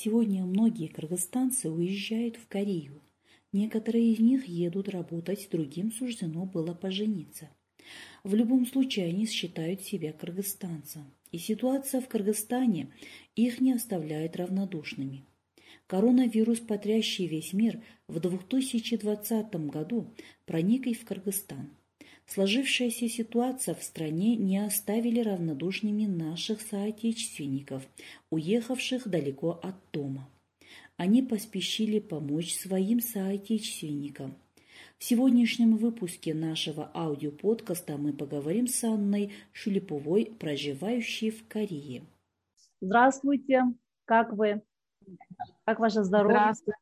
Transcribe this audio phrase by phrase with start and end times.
[0.00, 3.02] Сегодня многие кыргызстанцы уезжают в Корею.
[3.52, 7.50] Некоторые из них едут работать, другим суждено было пожениться.
[8.22, 12.92] В любом случае они считают себя кыргызстанцем, и ситуация в Кыргызстане
[13.34, 15.24] их не оставляет равнодушными.
[15.88, 20.14] Коронавирус, потрясший весь мир, в 2020 году
[20.46, 21.70] проник и в Кыргызстан.
[22.28, 27.82] Сложившаяся ситуация в стране не оставили равнодушными наших соотечественников,
[28.30, 30.28] уехавших далеко от дома.
[30.98, 34.34] Они поспешили помочь своим соотечественникам.
[34.98, 42.02] В сегодняшнем выпуске нашего аудиоподкаста мы поговорим с Анной Шулиповой, проживающей в Корее.
[42.82, 43.62] Здравствуйте,
[44.04, 44.60] как вы?
[45.64, 46.36] Как ваше здоровье?
[46.36, 46.78] Здравствуйте.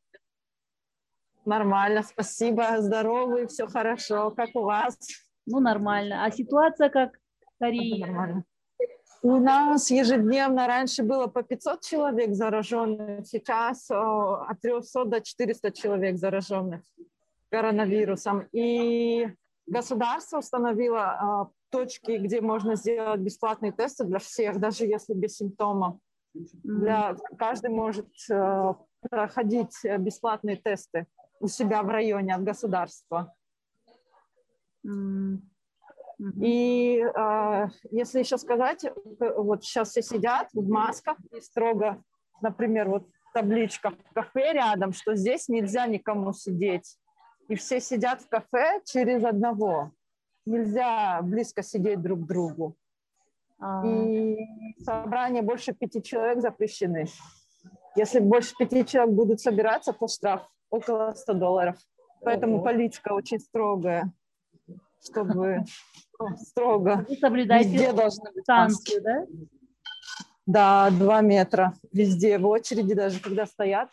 [1.45, 4.32] Нормально, спасибо, здоровый, все хорошо.
[4.32, 4.98] Как у вас?
[5.46, 6.24] Ну, нормально.
[6.24, 7.18] А ситуация как?
[7.60, 8.45] Нормально.
[9.23, 16.16] У нас ежедневно раньше было по 500 человек зараженных, сейчас от 300 до 400 человек
[16.18, 16.82] зараженных
[17.51, 18.46] коронавирусом.
[18.52, 19.29] И
[19.66, 25.96] государство установило точки, где можно сделать бесплатные тесты для всех, даже если без симптомов.
[26.34, 28.74] Для, каждый может э,
[29.10, 31.06] проходить бесплатные тесты
[31.40, 33.34] у себя в районе от государства.
[36.37, 38.87] И э, если еще сказать,
[39.20, 42.02] вот сейчас все сидят в масках и строго,
[42.40, 46.96] например, вот табличка в кафе рядом, что здесь нельзя никому сидеть.
[47.48, 49.93] И все сидят в кафе через одного.
[50.46, 52.76] Нельзя близко сидеть друг к другу.
[53.59, 53.87] А...
[53.87, 54.38] И
[54.78, 57.06] собрания больше пяти человек запрещены.
[57.95, 61.76] Если больше пяти человек будут собираться, то штраф около 100 долларов.
[62.23, 62.65] Поэтому Ого.
[62.65, 64.12] политика очень строгая,
[65.00, 65.65] чтобы
[66.37, 67.05] строго.
[67.09, 69.27] Вы соблюдаете Везде должны быть станцию, да?
[70.47, 71.75] Да, два метра.
[71.93, 73.91] Везде, в очереди даже, когда стоят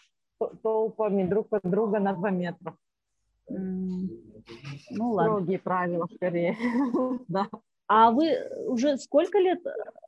[0.61, 2.75] толпами друг от друга на два метра.
[3.47, 5.33] Ну ладно.
[5.33, 6.57] Строгие правила скорее.
[7.27, 7.47] да.
[7.87, 8.37] А вы
[8.67, 9.59] уже сколько лет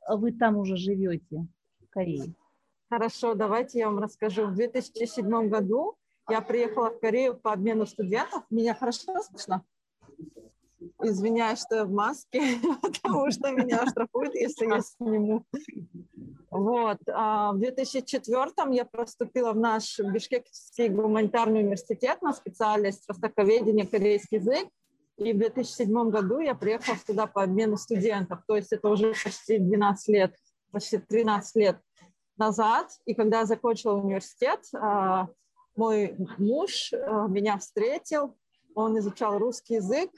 [0.08, 1.46] вы там уже живете,
[1.80, 2.34] в Корее?
[2.88, 4.46] Хорошо, давайте я вам расскажу.
[4.46, 5.96] В 2007 году
[6.28, 8.44] я приехала в Корею по обмену студентов.
[8.50, 9.64] Меня хорошо слышно?
[11.02, 12.40] Извиняюсь, что я в маске,
[12.82, 15.44] потому что меня штрафуют, если я сниму.
[16.50, 16.98] Вот.
[17.06, 24.68] В 2004 я поступила в наш Бишкекский гуманитарный университет на специальность востоковедение, корейский язык.
[25.18, 28.40] И в 2007 году я приехала сюда по обмену студентов.
[28.46, 30.34] То есть это уже почти 12 лет,
[30.70, 31.80] почти 13 лет
[32.36, 32.90] назад.
[33.06, 34.60] И когда я закончила университет,
[35.74, 36.92] мой муж
[37.28, 38.36] меня встретил,
[38.74, 40.10] он изучал русский язык,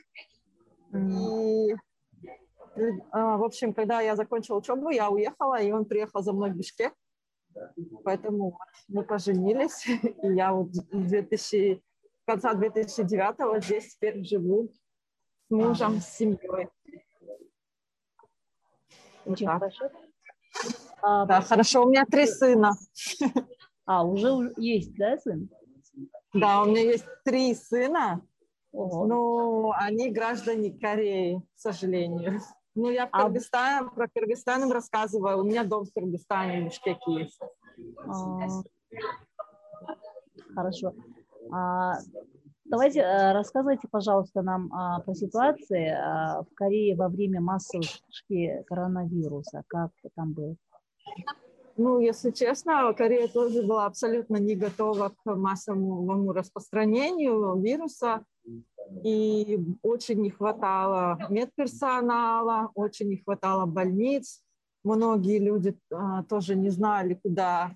[0.93, 1.75] и,
[3.11, 6.57] а, в общем, когда я закончила учебу, я уехала, и он приехал за мной в
[6.57, 6.95] Бишкек.
[8.05, 9.87] Поэтому мы поженились,
[10.23, 11.83] и я вот в 2000,
[12.25, 16.69] конца 2009 здесь теперь живу с мужем, с семьей.
[19.25, 19.91] Очень вот хорошо.
[21.03, 22.73] А, да, хорошо, у меня три сына.
[23.85, 25.49] А, уже есть, да, сын?
[26.33, 28.23] Да, у меня есть три сына,
[28.73, 32.41] Ну, они граждане Кореи, к сожалению.
[32.75, 33.25] Ну, я в а...
[33.25, 35.41] Кыргызстане, про Кыргызстан им рассказываю.
[35.41, 37.41] У меня дом в Кыргызстане, в Бишкеке есть.
[40.55, 40.95] Хорошо.
[42.65, 44.69] Давайте э, рассказывайте, пожалуйста, нам
[45.05, 45.91] про ситуации
[46.43, 49.63] в Корее во время массовой вспышки коронавируса.
[49.69, 50.55] Как там было?
[51.79, 58.25] Ну, если честно, Корея тоже была абсолютно не готова к массовому распространению вируса.
[59.05, 64.43] И очень не хватало медперсонала, очень не хватало больниц.
[64.85, 67.75] Многие люди а, тоже не знали, куда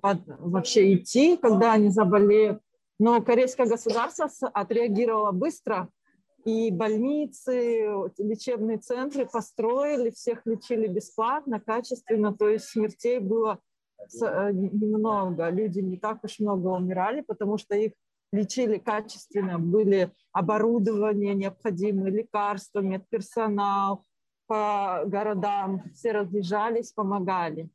[0.00, 2.60] под, вообще идти, когда они заболеют.
[2.98, 5.88] Но корейское государство отреагировало быстро,
[6.44, 7.86] и больницы,
[8.18, 13.60] лечебные центры построили, всех лечили бесплатно, качественно, то есть смертей было
[14.20, 17.92] э, немного, люди не так уж много умирали, потому что их
[18.32, 24.04] лечили качественно, были оборудование необходимые, лекарства, медперсонал
[24.46, 27.68] по городам, все разъезжались, помогали.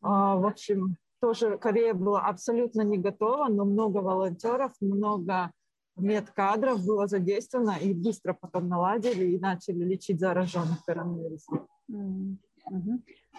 [0.00, 5.52] В общем, тоже Корея была абсолютно не готова, но много волонтеров, много
[5.96, 11.68] медкадров было задействовано и быстро потом наладили и начали лечить зараженных коронавирусом.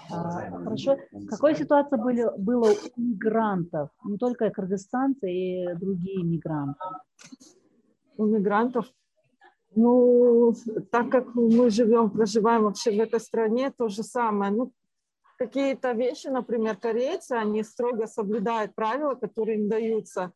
[0.09, 0.97] А, хорошо.
[1.29, 3.89] Какая ситуация были, была у мигрантов?
[4.03, 6.79] Не только кыргызстанцы и другие мигранты.
[8.17, 8.85] У мигрантов
[9.73, 10.53] ну,
[10.91, 14.51] так как мы живем, проживаем вообще в этой стране, то же самое.
[14.51, 14.73] Ну,
[15.37, 20.33] какие-то вещи, например, корейцы, они строго соблюдают правила, которые им даются.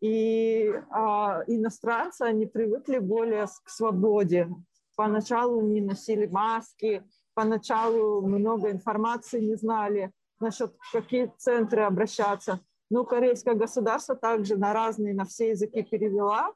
[0.00, 4.48] И а, иностранцы, они привыкли более к свободе.
[4.96, 7.02] Поначалу не носили маски,
[7.34, 12.60] поначалу много информации не знали насчет какие центры обращаться.
[12.90, 16.52] Но корейское государство также на разные, на все языки перевела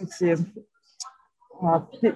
[0.00, 0.36] эти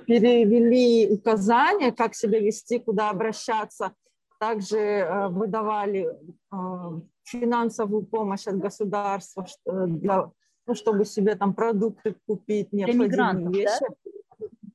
[0.06, 3.94] перевели указания, как себя вести, куда обращаться.
[4.38, 6.08] Также а, выдавали
[7.22, 10.30] финансовую помощь от государства, для,
[10.66, 13.80] ну, чтобы себе там продукты купить, необходимые вещи.
[13.80, 14.05] Да?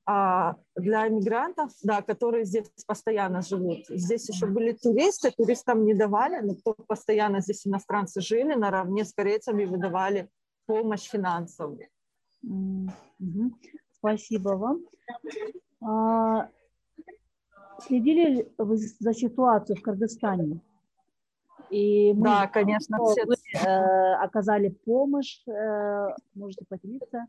[0.06, 3.86] А для иммигрантов, да, которые здесь постоянно живут.
[3.88, 9.14] Здесь еще были туристы, туристам не давали, но кто постоянно здесь иностранцы жили, наравне с
[9.14, 10.30] корейцами выдавали
[10.66, 11.88] помощь финансовую.
[13.94, 14.80] Спасибо вам.
[15.82, 16.50] А,
[17.86, 20.62] следили вы за ситуацией в Кыргызстане?
[21.70, 22.98] И мы, да, конечно.
[23.06, 23.26] Все...
[23.26, 27.28] Вы э, оказали помощь, э, можете поделиться,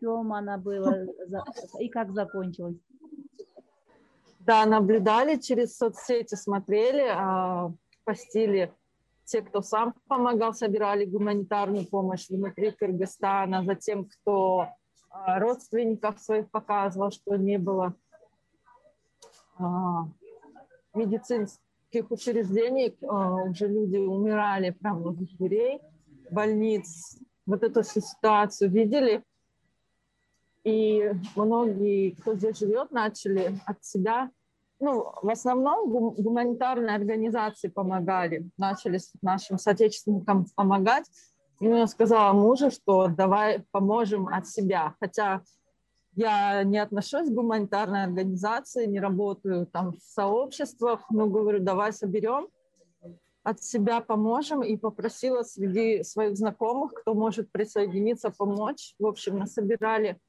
[0.00, 0.96] чем она была
[1.78, 2.76] и как закончилась?
[4.40, 7.14] Да, наблюдали через соцсети, смотрели,
[8.04, 8.72] постили
[9.24, 14.68] те, кто сам помогал, собирали гуманитарную помощь внутри Кыргызстана, затем, кто
[15.10, 17.94] родственников своих показывал, что не было
[20.94, 25.80] медицинских учреждений, уже люди умирали прямо в дверей
[26.30, 27.18] больниц.
[27.44, 29.22] Вот эту ситуацию видели.
[30.68, 34.30] И многие, кто здесь живет, начали от себя
[34.80, 41.04] ну, в основном гуманитарные организации помогали, начали нашим соотечественникам помогать.
[41.60, 44.94] И я сказала мужу, что давай поможем от себя.
[45.00, 45.42] Хотя
[46.14, 52.46] я не отношусь к гуманитарной организации, не работаю там в сообществах, но говорю, давай соберем,
[53.42, 54.62] от себя поможем.
[54.62, 58.94] И попросила среди своих знакомых, кто может присоединиться, помочь.
[59.00, 60.20] В общем, насобирали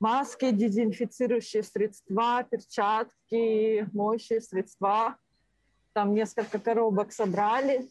[0.00, 5.16] маски, дезинфицирующие средства, перчатки, моющие средства.
[5.92, 7.88] Там несколько коробок собрали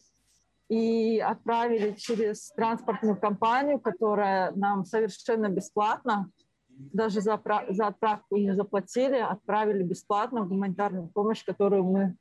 [0.68, 6.30] и отправили через транспортную компанию, которая нам совершенно бесплатно,
[6.68, 12.16] даже за, за отправку не заплатили, отправили бесплатно гуманитарную помощь, которую мы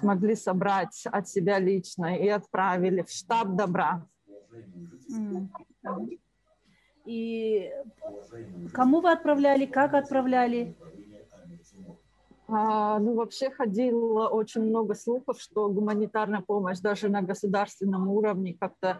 [0.00, 4.06] смогли собрать от себя лично и отправили в штаб добра.
[5.10, 5.48] Mm.
[7.04, 7.70] И
[8.72, 10.76] кому вы отправляли, как отправляли?
[12.52, 18.98] А, ну, вообще ходило очень много слухов, что гуманитарная помощь даже на государственном уровне как-то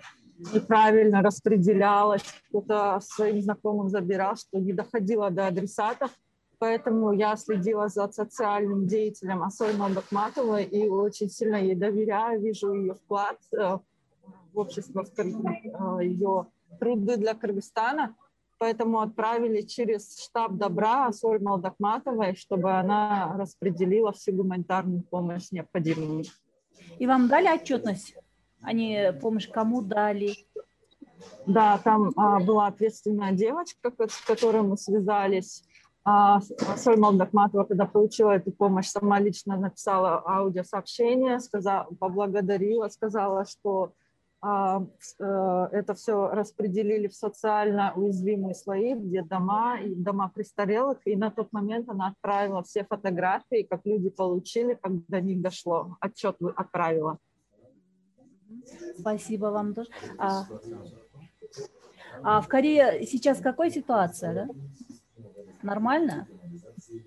[0.55, 6.11] неправильно распределялась, кто-то своим знакомым забирал, что не доходило до адресатов.
[6.59, 12.95] Поэтому я следила за социальным деятелем Асой Мамбакматовой и очень сильно ей доверяю, вижу ее
[12.95, 13.79] вклад э,
[14.53, 16.47] в общество, в ее
[16.79, 18.15] труды для Кыргызстана,
[18.59, 26.25] поэтому отправили через штаб добра Соль Малдакматовой, чтобы она распределила всю гуманитарную помощь необходимую.
[26.99, 28.15] И вам дали отчетность?
[28.63, 30.35] Они помощь кому дали?
[31.47, 35.65] Да, там а, была ответственная девочка, с которой мы связались.
[36.05, 36.41] А,
[36.77, 43.93] Соль Малдакматова, когда получила эту помощь, сама лично написала аудиосообщение, сказала, поблагодарила, сказала, что
[44.43, 50.99] это все распределили в социально уязвимые слои, где дома и дома престарелых.
[51.05, 55.97] И на тот момент она отправила все фотографии, как люди получили, как до них дошло.
[56.01, 57.19] Отчет отправила.
[58.99, 59.91] Спасибо вам тоже.
[60.19, 60.45] А,
[62.23, 64.49] а в Корее сейчас какая ситуация, да?
[65.63, 66.27] Нормально?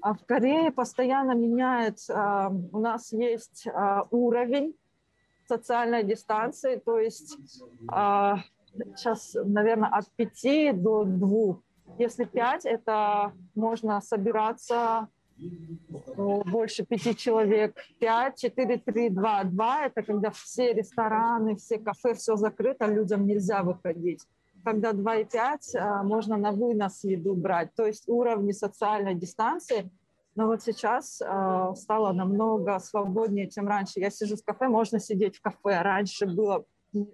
[0.02, 1.98] А в Корее постоянно меняет.
[2.10, 3.66] А, у нас есть
[4.12, 4.76] уровень
[5.54, 7.38] социальной дистанции, то есть
[7.88, 8.38] а,
[8.96, 11.58] сейчас, наверное, от 5 до 2.
[12.00, 15.08] Если 5, это можно собираться
[16.46, 22.36] больше пяти человек, 5, 4, 3, 2, 2– это когда все рестораны, все кафе, все
[22.36, 24.22] закрыто, людям нельзя выходить.
[24.66, 27.74] Когда 2,5 а, можно на вынос еду брать.
[27.76, 29.92] То есть уровни социальной дистанции–
[30.36, 34.00] но вот сейчас э, стало намного свободнее, чем раньше.
[34.00, 35.82] Я сижу в кафе, можно сидеть в кафе.
[35.82, 36.66] Раньше было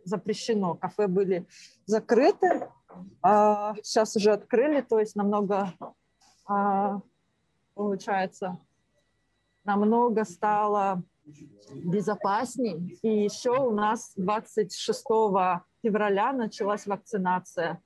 [0.06, 1.48] запрещено, кафе были
[1.86, 2.70] закрыты,
[3.22, 5.74] а сейчас уже открыли, то есть намного,
[6.48, 7.02] а,
[7.76, 8.58] получается,
[9.64, 11.04] намного стало
[11.72, 13.00] безопасней.
[13.02, 15.06] И еще у нас 26
[15.82, 17.82] февраля началась вакцинация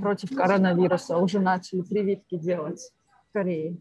[0.00, 1.16] против коронавируса.
[1.18, 2.92] Уже начали прививки делать
[3.28, 3.78] в Корее.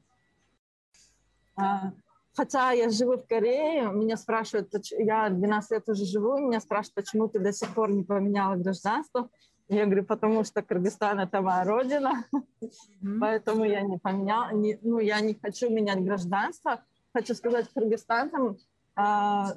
[2.33, 7.27] Хотя я живу в Корее, меня спрашивают, я 12 лет уже живу, меня спрашивают, почему
[7.27, 9.29] ты до сих пор не поменяла гражданство.
[9.67, 13.19] Я говорю, потому что Кыргызстан это моя родина, mm-hmm.
[13.21, 16.83] поэтому я не поменяла, не, ну я не хочу менять гражданство.
[17.13, 18.57] Хочу сказать кыргызстанцам,
[18.95, 19.53] а,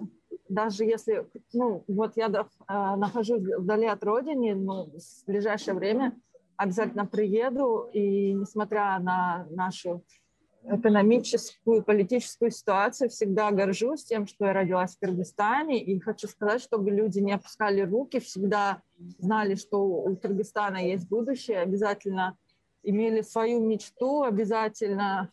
[0.49, 2.31] даже если, ну вот я
[2.67, 6.17] а, нахожусь вдали от родины, ну в ближайшее время
[6.57, 10.05] обязательно приеду и несмотря на нашу
[10.67, 16.91] экономическую, политическую ситуацию, всегда горжусь тем, что я родилась в Кыргызстане, и хочу сказать, чтобы
[16.91, 18.81] люди не опускали руки, всегда
[19.19, 22.37] знали, что у Кыргызстана есть будущее, обязательно
[22.83, 25.31] имели свою мечту, обязательно,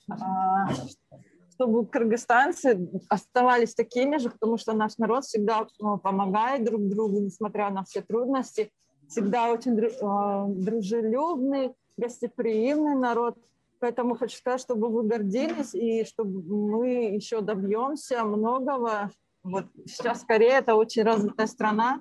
[1.54, 5.68] чтобы кыргызстанцы оставались такими же, потому что наш народ всегда
[6.02, 8.72] помогает друг другу, несмотря на все трудности,
[9.10, 13.38] всегда очень дружелюбный, гостеприимный народ–
[13.82, 19.10] Поэтому хочу сказать, чтобы вы гордились и чтобы мы еще добьемся многого.
[19.42, 22.00] Вот сейчас Корея это очень развитая страна,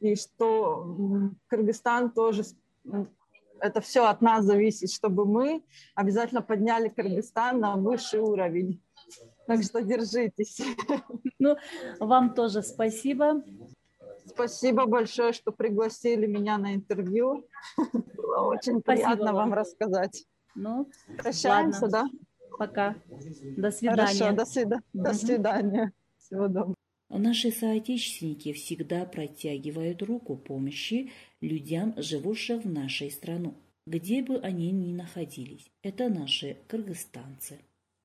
[0.00, 0.96] и что
[1.46, 2.42] Кыргызстан тоже
[3.60, 5.62] это все от нас зависит, чтобы мы
[5.94, 8.82] обязательно подняли Кыргызстан на высший уровень.
[9.46, 10.60] Так что держитесь.
[11.38, 11.56] Ну,
[12.00, 13.44] вам тоже спасибо.
[14.26, 17.46] Спасибо большое, что пригласили меня на интервью.
[18.16, 19.50] Было очень спасибо приятно вам.
[19.50, 20.26] вам рассказать.
[20.54, 20.88] Ну,
[21.18, 22.10] Прощаемся, ладно.
[22.10, 22.56] да?
[22.58, 22.96] Пока.
[23.56, 24.06] До свидания.
[24.06, 24.76] Хорошо, до, свида...
[24.92, 25.02] угу.
[25.04, 25.92] до свидания.
[26.18, 26.74] Всего доброго.
[27.08, 33.54] Наши соотечественники всегда протягивают руку помощи людям, живущим в нашей стране,
[33.84, 35.68] где бы они ни находились.
[35.82, 37.58] Это наши кыргызстанцы.